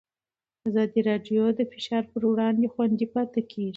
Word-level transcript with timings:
اداري 0.67 0.89
خپلواکي 0.93 1.39
د 1.57 1.61
فشار 1.71 2.03
پر 2.11 2.21
وړاندې 2.29 2.71
خوندي 2.73 3.07
پاتې 3.13 3.41
کېږي 3.51 3.69